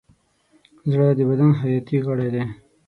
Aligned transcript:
زړه 0.91 1.07
د 1.17 1.19
بدن 1.29 1.51
حیاتي 1.61 1.97
غړی 2.05 2.29
دی. 2.33 2.43